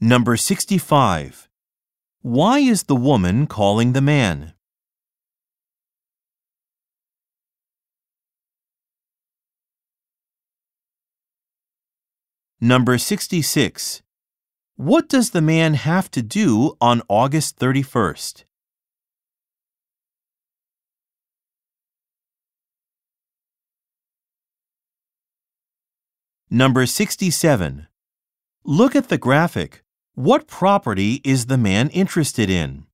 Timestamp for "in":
32.48-32.85